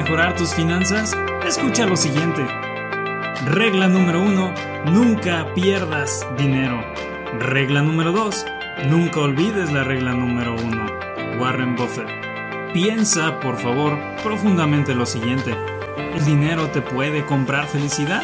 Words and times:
mejorar 0.00 0.34
tus 0.34 0.54
finanzas? 0.54 1.14
Escucha 1.46 1.84
lo 1.84 1.94
siguiente. 1.94 2.42
Regla 3.44 3.86
número 3.86 4.22
1. 4.22 4.54
Nunca 4.86 5.52
pierdas 5.54 6.26
dinero. 6.38 6.82
Regla 7.38 7.82
número 7.82 8.10
2. 8.10 8.46
Nunca 8.88 9.20
olvides 9.20 9.70
la 9.70 9.84
regla 9.84 10.14
número 10.14 10.56
1. 10.56 11.38
Warren 11.38 11.76
Buffett. 11.76 12.08
Piensa, 12.72 13.40
por 13.40 13.58
favor, 13.58 13.98
profundamente 14.22 14.94
lo 14.94 15.04
siguiente. 15.04 15.54
¿El 16.14 16.24
dinero 16.24 16.70
te 16.70 16.80
puede 16.80 17.26
comprar 17.26 17.66
felicidad? 17.66 18.22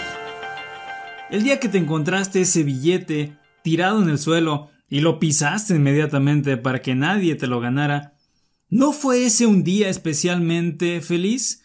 El 1.28 1.42
día 1.42 1.60
que 1.60 1.68
te 1.68 1.76
encontraste 1.76 2.40
ese 2.40 2.62
billete 2.62 3.36
tirado 3.62 4.02
en 4.02 4.08
el 4.08 4.18
suelo 4.18 4.70
y 4.88 5.00
lo 5.00 5.18
pisaste 5.18 5.74
inmediatamente 5.74 6.56
para 6.56 6.80
que 6.80 6.94
nadie 6.94 7.34
te 7.34 7.46
lo 7.46 7.60
ganara, 7.60 8.14
¿no 8.70 8.92
fue 8.94 9.26
ese 9.26 9.44
un 9.44 9.62
día 9.62 9.90
especialmente 9.90 11.02
feliz? 11.02 11.64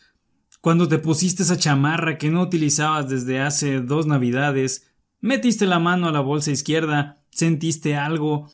Cuando 0.62 0.88
te 0.88 1.00
pusiste 1.00 1.42
esa 1.42 1.58
chamarra 1.58 2.20
que 2.20 2.30
no 2.30 2.44
utilizabas 2.44 3.10
desde 3.10 3.40
hace 3.40 3.82
dos 3.82 4.06
navidades, 4.06 4.94
metiste 5.20 5.66
la 5.66 5.80
mano 5.80 6.08
a 6.08 6.12
la 6.12 6.20
bolsa 6.20 6.52
izquierda, 6.52 7.24
sentiste 7.32 7.96
algo 7.96 8.48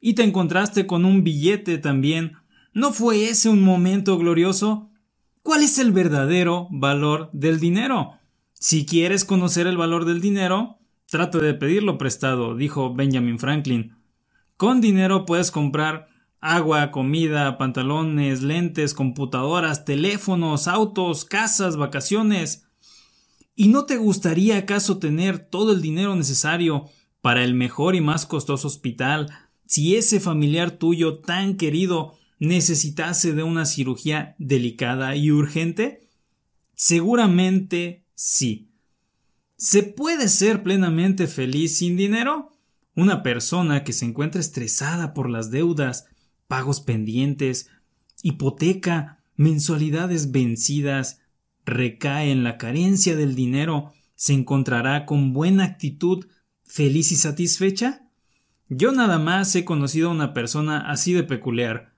y 0.00 0.14
te 0.14 0.22
encontraste 0.22 0.86
con 0.86 1.04
un 1.04 1.24
billete 1.24 1.78
también. 1.78 2.34
¿No 2.72 2.92
fue 2.92 3.28
ese 3.28 3.48
un 3.48 3.60
momento 3.62 4.16
glorioso? 4.18 4.92
¿Cuál 5.42 5.64
es 5.64 5.80
el 5.80 5.90
verdadero 5.90 6.68
valor 6.70 7.28
del 7.32 7.58
dinero? 7.58 8.12
Si 8.52 8.86
quieres 8.86 9.24
conocer 9.24 9.66
el 9.66 9.76
valor 9.76 10.04
del 10.04 10.20
dinero, 10.20 10.78
trata 11.06 11.38
de 11.38 11.54
pedirlo 11.54 11.98
prestado, 11.98 12.54
dijo 12.54 12.94
Benjamin 12.94 13.40
Franklin. 13.40 13.96
Con 14.56 14.80
dinero 14.80 15.26
puedes 15.26 15.50
comprar 15.50 16.08
agua, 16.40 16.90
comida, 16.90 17.58
pantalones, 17.58 18.42
lentes, 18.42 18.94
computadoras, 18.94 19.84
teléfonos, 19.84 20.68
autos, 20.68 21.24
casas, 21.24 21.76
vacaciones. 21.76 22.66
¿Y 23.54 23.68
no 23.68 23.84
te 23.84 23.96
gustaría 23.96 24.58
acaso 24.58 24.98
tener 24.98 25.38
todo 25.38 25.72
el 25.72 25.82
dinero 25.82 26.14
necesario 26.14 26.86
para 27.20 27.44
el 27.44 27.54
mejor 27.54 27.94
y 27.94 28.00
más 28.00 28.26
costoso 28.26 28.68
hospital 28.68 29.30
si 29.66 29.96
ese 29.96 30.20
familiar 30.20 30.70
tuyo 30.70 31.18
tan 31.18 31.56
querido 31.56 32.16
necesitase 32.38 33.32
de 33.34 33.42
una 33.42 33.66
cirugía 33.66 34.34
delicada 34.38 35.16
y 35.16 35.30
urgente? 35.30 36.08
Seguramente 36.74 38.04
Sí. 38.20 38.72
¿Se 39.56 39.84
puede 39.84 40.28
ser 40.28 40.64
plenamente 40.64 41.28
feliz 41.28 41.78
sin 41.78 41.96
dinero? 41.96 42.50
Una 42.96 43.22
persona 43.22 43.84
que 43.84 43.92
se 43.92 44.06
encuentra 44.06 44.40
estresada 44.40 45.14
por 45.14 45.30
las 45.30 45.52
deudas, 45.52 46.06
pagos 46.48 46.80
pendientes, 46.80 47.70
hipoteca, 48.22 49.20
mensualidades 49.36 50.32
vencidas, 50.32 51.20
recae 51.64 52.32
en 52.32 52.42
la 52.42 52.58
carencia 52.58 53.14
del 53.14 53.34
dinero, 53.36 53.92
¿se 54.16 54.32
encontrará 54.32 55.06
con 55.06 55.32
buena 55.32 55.64
actitud, 55.64 56.26
feliz 56.64 57.12
y 57.12 57.16
satisfecha? 57.16 58.08
Yo 58.68 58.92
nada 58.92 59.18
más 59.18 59.54
he 59.54 59.64
conocido 59.64 60.08
a 60.08 60.12
una 60.12 60.32
persona 60.32 60.90
así 60.90 61.12
de 61.12 61.22
peculiar. 61.22 61.94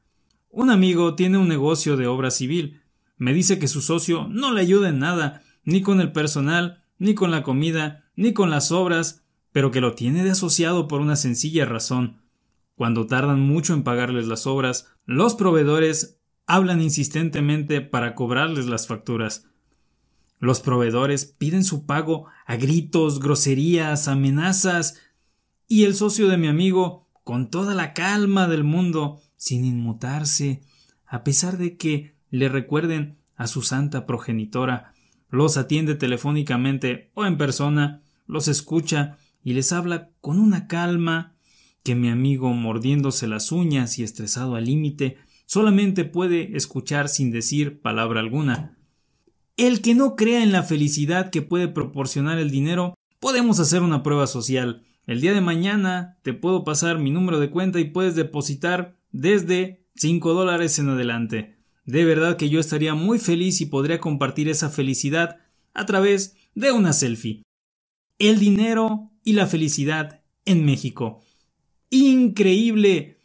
Un 0.51 0.71
amigo 0.71 1.15
tiene 1.15 1.39
un 1.39 1.49
negocio 1.49 1.97
de 1.97 2.07
obra 2.07 2.31
civil. 2.31 2.83
Me 3.17 3.33
dice 3.33 3.59
que 3.59 3.69
su 3.69 3.81
socio 3.81 4.29
no 4.29 4.53
le 4.53 4.61
ayuda 4.61 4.89
en 4.89 4.99
nada 4.99 5.43
ni 5.65 5.83
con 5.83 6.01
el 6.01 6.13
personal, 6.13 6.85
ni 6.99 7.15
con 7.15 7.31
la 7.31 7.43
comida, 7.43 8.05
ni 8.17 8.33
con 8.33 8.51
las 8.51 8.73
obras, 8.73 9.23
pero 9.53 9.71
que 9.71 9.81
lo 9.81 9.95
tiene 9.95 10.25
de 10.25 10.31
asociado 10.31 10.89
por 10.89 11.01
una 11.01 11.17
sencilla 11.17 11.65
razón. 11.65 12.20
Cuando 12.81 13.07
tardan 13.07 13.41
mucho 13.41 13.75
en 13.75 13.83
pagarles 13.83 14.27
las 14.27 14.47
obras, 14.47 14.87
los 15.05 15.35
proveedores 15.35 16.19
hablan 16.47 16.81
insistentemente 16.81 17.83
para 17.83 18.15
cobrarles 18.15 18.65
las 18.65 18.87
facturas. 18.87 19.47
Los 20.39 20.61
proveedores 20.61 21.27
piden 21.27 21.63
su 21.63 21.85
pago 21.85 22.29
a 22.47 22.57
gritos, 22.57 23.21
groserías, 23.21 24.09
amenazas, 24.09 24.99
y 25.69 25.85
el 25.85 25.95
socio 25.95 26.29
de 26.29 26.39
mi 26.39 26.49
amigo, 26.49 27.07
con 27.23 27.51
toda 27.51 27.75
la 27.75 27.93
calma 27.93 28.49
del 28.49 28.65
mundo, 28.65 29.21
sin 29.37 29.67
inmutarse, 29.67 30.63
a 31.05 31.23
pesar 31.23 31.59
de 31.59 31.77
que 31.77 32.15
le 32.31 32.49
recuerden 32.49 33.19
a 33.37 33.47
su 33.47 33.61
santa 33.61 34.07
progenitora, 34.07 34.95
los 35.29 35.59
atiende 35.59 35.97
telefónicamente 35.97 37.11
o 37.13 37.27
en 37.27 37.37
persona, 37.37 38.01
los 38.27 38.49
escucha 38.49 39.19
y 39.45 39.53
les 39.53 39.71
habla 39.71 40.09
con 40.23 40.39
una 40.39 40.67
calma 40.67 41.35
que 41.83 41.95
mi 41.95 42.09
amigo, 42.09 42.53
mordiéndose 42.53 43.27
las 43.27 43.53
uñas 43.53 43.99
y 43.99 44.03
estresado 44.03 44.57
al 44.57 44.67
límite, 44.67 45.17
solamente 45.47 46.05
puede 46.05 46.57
escuchar 46.57 47.09
sin 47.09 47.31
decir 47.31 47.81
palabra 47.81 48.21
alguna. 48.21 48.77
El 49.57 49.83
que 49.83 49.95
no 49.95 50.17
crea 50.17 50.43
en 50.43 50.53
la 50.53 50.63
felicidad 50.63 51.31
que 51.31 51.43
puede 51.43 51.69
proporcionar 51.69 52.39
el 52.39 52.51
dinero, 52.51 52.95
podemos 53.19 53.61
hacer 53.61 53.83
una 53.83 54.03
prueba 54.03 54.27
social. 54.27 54.85
El 55.07 55.21
día 55.21 55.35
de 55.35 55.41
mañana 55.41 56.19
te 56.23 56.33
puedo 56.33 56.65
pasar 56.65 56.99
mi 56.99 57.11
número 57.11 57.41
de 57.41 57.51
cuenta 57.51 57.81
y 57.81 57.85
puedes 57.85 58.15
depositar 58.15 58.97
desde 59.13 59.85
5 59.97 60.35
dólares 60.35 60.79
en 60.79 60.89
adelante. 60.89 61.59
De 61.85 62.05
verdad 62.05 62.37
que 62.37 62.49
yo 62.49 62.61
estaría 62.61 62.95
muy 62.95 63.19
feliz 63.19 63.61
y 63.61 63.67
podría 63.67 64.01
compartir 64.01 64.49
esa 64.49 64.71
felicidad 64.71 65.39
a 65.75 65.87
través 65.87 66.37
de 66.55 66.73
una 66.73 66.93
selfie. 66.93 67.43
El 68.19 68.39
dinero 68.39 69.11
y 69.25 69.33
la 69.33 69.47
felicidad 69.47 70.23
en 70.45 70.65
México. 70.65 71.23
Increíble. 71.91 73.19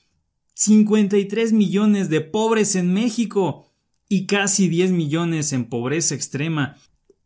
53 0.55 1.53
millones 1.53 2.09
de 2.09 2.21
pobres 2.21 2.75
en 2.75 2.93
México 2.93 3.71
y 4.09 4.25
casi 4.25 4.67
10 4.67 4.91
millones 4.91 5.53
en 5.53 5.65
pobreza 5.65 6.15
extrema. 6.15 6.77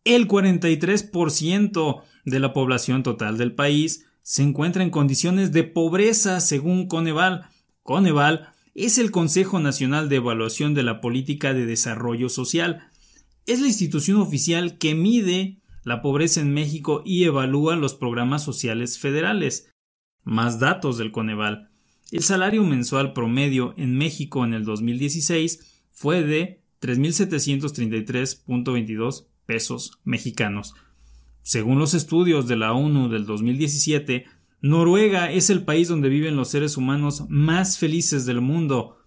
El 0.04 0.28
43% 0.28 2.02
de 2.26 2.40
la 2.40 2.54
población 2.54 3.04
total 3.04 3.38
del 3.38 3.54
país 3.54 4.06
se 4.22 4.44
encuentra 4.44 4.84
en 4.84 4.90
condiciones 4.90 5.52
de 5.52 5.64
pobreza 5.64 6.40
según 6.40 6.88
Coneval. 6.88 7.50
Coneval 7.84 8.50
es 8.76 8.98
el 8.98 9.12
Consejo 9.12 9.60
Nacional 9.60 10.10
de 10.10 10.18
Evaluación 10.18 10.74
de 10.74 10.84
la 10.84 11.00
Política 11.00 11.54
de 11.54 11.66
Desarrollo 11.66 12.30
Social. 12.30 12.90
Es 13.46 13.62
la 13.62 13.68
institución 13.68 14.18
oficial 14.18 14.78
que 14.78 14.94
mide 14.94 15.62
la 15.84 16.02
pobreza 16.02 16.42
en 16.42 16.54
México 16.54 17.02
y 17.06 17.24
evalúa 17.24 17.76
los 17.76 17.94
programas 17.94 18.44
sociales 18.44 19.00
federales. 19.00 19.72
Más 20.24 20.60
datos 20.60 20.98
del 20.98 21.12
Coneval. 21.12 21.70
El 22.12 22.24
salario 22.24 22.64
mensual 22.64 23.14
promedio 23.14 23.76
en 23.78 23.96
México 23.98 24.44
en 24.44 24.54
el 24.54 24.66
2016 24.66 25.84
fue 25.92 26.24
de 26.24 26.64
3.733.22 26.82 29.28
pesos 29.46 30.00
mexicanos. 30.04 30.74
Según 31.42 31.80
los 31.80 31.94
estudios 31.94 32.48
de 32.48 32.56
la 32.56 32.72
ONU 32.74 33.10
del 33.10 33.26
2017, 33.26 34.26
Noruega 34.62 35.32
es 35.32 35.50
el 35.50 35.64
país 35.64 35.88
donde 35.88 36.10
viven 36.10 36.36
los 36.36 36.50
seres 36.50 36.76
humanos 36.78 37.24
más 37.30 37.78
felices 37.78 38.26
del 38.26 38.42
mundo. 38.42 38.98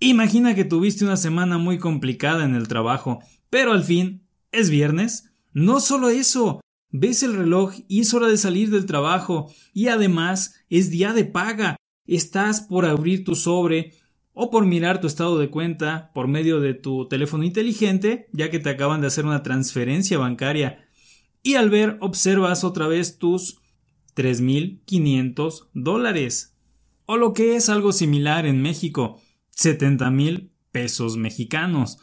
Imagina 0.00 0.54
que 0.54 0.64
tuviste 0.64 1.04
una 1.04 1.16
semana 1.16 1.58
muy 1.58 1.78
complicada 1.78 2.44
en 2.44 2.54
el 2.54 2.68
trabajo 2.68 3.18
pero 3.50 3.72
al 3.72 3.84
fin, 3.84 4.26
es 4.52 4.70
viernes. 4.70 5.32
No 5.52 5.80
solo 5.80 6.10
eso, 6.10 6.60
ves 6.90 7.22
el 7.22 7.34
reloj 7.34 7.74
y 7.88 8.00
es 8.00 8.12
hora 8.14 8.28
de 8.28 8.36
salir 8.36 8.70
del 8.70 8.86
trabajo 8.86 9.50
y 9.72 9.88
además 9.88 10.54
es 10.68 10.90
día 10.90 11.12
de 11.12 11.24
paga. 11.24 11.76
Estás 12.06 12.60
por 12.60 12.84
abrir 12.84 13.24
tu 13.24 13.34
sobre 13.34 13.94
o 14.40 14.50
por 14.50 14.66
mirar 14.66 15.00
tu 15.00 15.08
estado 15.08 15.36
de 15.36 15.50
cuenta 15.50 16.12
por 16.14 16.28
medio 16.28 16.60
de 16.60 16.72
tu 16.72 17.08
teléfono 17.08 17.42
inteligente, 17.42 18.28
ya 18.32 18.50
que 18.50 18.60
te 18.60 18.70
acaban 18.70 19.00
de 19.00 19.08
hacer 19.08 19.26
una 19.26 19.42
transferencia 19.42 20.16
bancaria. 20.16 20.86
Y 21.42 21.54
al 21.54 21.70
ver 21.70 21.98
observas 22.00 22.62
otra 22.62 22.86
vez 22.86 23.18
tus 23.18 23.58
3.500 24.14 25.70
dólares. 25.74 26.56
O 27.04 27.16
lo 27.16 27.32
que 27.32 27.56
es 27.56 27.68
algo 27.68 27.90
similar 27.90 28.46
en 28.46 28.62
México, 28.62 29.20
70.000 29.56 30.50
pesos 30.70 31.16
mexicanos. 31.16 31.98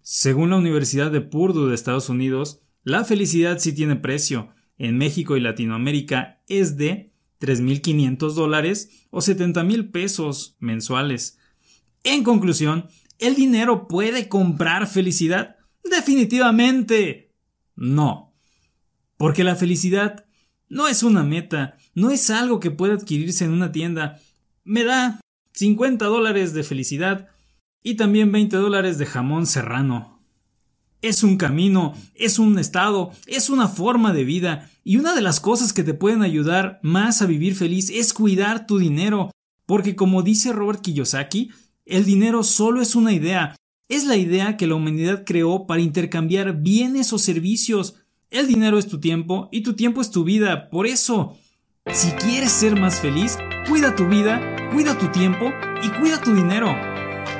Según 0.00 0.48
la 0.48 0.56
Universidad 0.56 1.10
de 1.10 1.20
Purdue 1.20 1.68
de 1.68 1.74
Estados 1.74 2.08
Unidos, 2.08 2.62
la 2.82 3.04
felicidad 3.04 3.58
sí 3.58 3.74
tiene 3.74 3.96
precio. 3.96 4.54
En 4.78 4.96
México 4.96 5.36
y 5.36 5.40
Latinoamérica 5.40 6.42
es 6.48 6.78
de 6.78 7.12
3.500 7.40 8.32
dólares 8.34 9.06
o 9.10 9.18
70.000 9.18 9.90
pesos 9.90 10.56
mensuales. 10.58 11.38
En 12.04 12.24
conclusión, 12.24 12.88
¿el 13.18 13.34
dinero 13.34 13.88
puede 13.88 14.28
comprar 14.28 14.86
felicidad? 14.86 15.56
Definitivamente 15.84 17.34
no. 17.74 18.34
Porque 19.16 19.44
la 19.44 19.56
felicidad 19.56 20.26
no 20.68 20.88
es 20.88 21.02
una 21.02 21.22
meta, 21.22 21.76
no 21.94 22.10
es 22.10 22.30
algo 22.30 22.60
que 22.60 22.70
pueda 22.70 22.94
adquirirse 22.94 23.44
en 23.44 23.52
una 23.52 23.72
tienda. 23.72 24.20
me 24.64 24.84
da 24.84 25.20
50 25.52 26.04
dólares 26.04 26.52
de 26.52 26.64
felicidad 26.64 27.28
y 27.82 27.94
también 27.94 28.32
20 28.32 28.56
dólares 28.56 28.98
de 28.98 29.06
jamón 29.06 29.46
serrano. 29.46 30.15
Es 31.02 31.22
un 31.22 31.36
camino, 31.36 31.94
es 32.14 32.38
un 32.38 32.58
estado, 32.58 33.10
es 33.26 33.50
una 33.50 33.68
forma 33.68 34.12
de 34.12 34.24
vida 34.24 34.70
y 34.82 34.96
una 34.96 35.14
de 35.14 35.20
las 35.20 35.40
cosas 35.40 35.72
que 35.72 35.82
te 35.82 35.94
pueden 35.94 36.22
ayudar 36.22 36.78
más 36.82 37.20
a 37.22 37.26
vivir 37.26 37.54
feliz 37.54 37.90
es 37.90 38.12
cuidar 38.12 38.66
tu 38.66 38.78
dinero, 38.78 39.30
porque 39.66 39.96
como 39.96 40.22
dice 40.22 40.52
Robert 40.52 40.80
Kiyosaki, 40.80 41.50
el 41.84 42.04
dinero 42.04 42.42
solo 42.42 42.80
es 42.80 42.94
una 42.94 43.12
idea, 43.12 43.56
es 43.88 44.06
la 44.06 44.16
idea 44.16 44.56
que 44.56 44.66
la 44.66 44.74
humanidad 44.74 45.24
creó 45.24 45.66
para 45.66 45.80
intercambiar 45.80 46.60
bienes 46.60 47.12
o 47.12 47.18
servicios. 47.18 47.96
El 48.30 48.48
dinero 48.48 48.78
es 48.78 48.88
tu 48.88 48.98
tiempo 48.98 49.48
y 49.52 49.60
tu 49.60 49.74
tiempo 49.74 50.00
es 50.00 50.10
tu 50.10 50.24
vida, 50.24 50.68
por 50.70 50.86
eso, 50.86 51.36
si 51.92 52.10
quieres 52.12 52.50
ser 52.50 52.78
más 52.80 53.00
feliz, 53.00 53.38
cuida 53.68 53.94
tu 53.94 54.08
vida, 54.08 54.40
cuida 54.72 54.98
tu 54.98 55.08
tiempo 55.08 55.52
y 55.82 55.88
cuida 56.00 56.20
tu 56.20 56.34
dinero. 56.34 56.74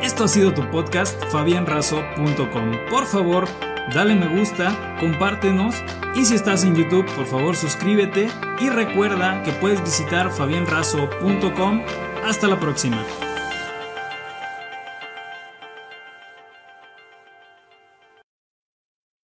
Esto 0.02 0.24
ha 0.24 0.28
sido 0.28 0.52
tu 0.52 0.68
podcast 0.70 1.22
fabianrazo.com. 1.30 2.72
Por 2.90 3.06
favor, 3.06 3.48
dale 3.94 4.14
me 4.14 4.28
gusta, 4.38 4.96
compártenos 5.00 5.74
y 6.14 6.24
si 6.24 6.34
estás 6.34 6.64
en 6.64 6.74
YouTube, 6.74 7.06
por 7.14 7.26
favor 7.26 7.56
suscríbete 7.56 8.28
y 8.60 8.68
recuerda 8.68 9.42
que 9.42 9.52
puedes 9.52 9.82
visitar 9.82 10.30
fabianrazo.com. 10.30 11.82
Hasta 12.24 12.48
la 12.48 12.58
próxima. 12.58 13.04